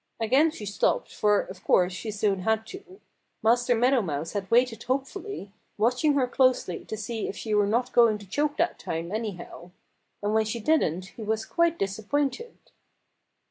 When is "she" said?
0.49-0.65, 1.93-2.09, 7.37-7.53, 10.45-10.59